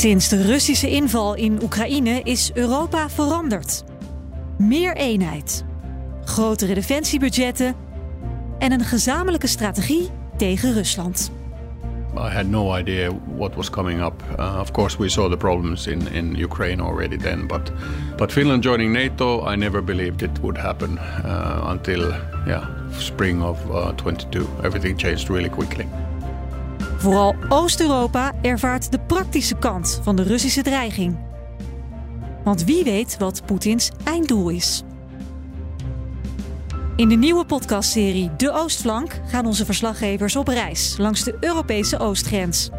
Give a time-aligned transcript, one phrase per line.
[0.00, 3.84] Sinds de Russische inval in Oekraïne is Europa veranderd.
[4.58, 5.64] Meer eenheid,
[6.24, 7.74] grotere defensiebudgetten
[8.58, 11.30] en een gezamenlijke strategie tegen Rusland.
[12.14, 14.22] I had no idea what was coming up.
[14.38, 17.72] Uh, of course, we saw the problems in, in Ukraine already then, but
[18.16, 22.14] but Finland joining NATO, I never believed it would happen uh, until
[22.46, 22.66] yeah
[22.98, 24.46] spring of uh, 22.
[24.62, 25.86] Everything changed really quickly.
[27.00, 31.18] Vooral Oost-Europa ervaart de praktische kant van de Russische dreiging.
[32.44, 34.82] Want wie weet wat Poetins einddoel is.
[36.96, 42.70] In de nieuwe podcastserie De Oostflank gaan onze verslaggevers op reis langs de Europese oostgrens.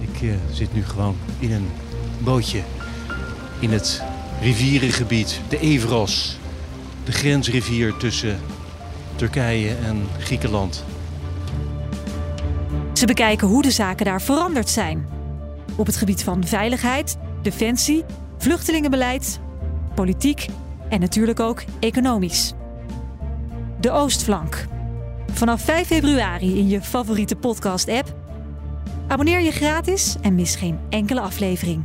[0.00, 1.68] Ik uh, zit nu gewoon in een
[2.18, 2.60] bootje
[3.60, 4.02] in het
[4.40, 6.38] rivierengebied, de Evros,
[7.04, 8.40] de grensrivier tussen
[9.16, 10.84] Turkije en Griekenland.
[12.98, 15.08] Ze bekijken hoe de zaken daar veranderd zijn.
[15.76, 18.04] Op het gebied van veiligheid, defensie,
[18.38, 19.40] vluchtelingenbeleid,
[19.94, 20.46] politiek
[20.88, 22.52] en natuurlijk ook economisch.
[23.80, 24.66] De Oostflank.
[25.32, 28.14] Vanaf 5 februari in je favoriete podcast-app.
[29.08, 31.84] Abonneer je gratis en mis geen enkele aflevering.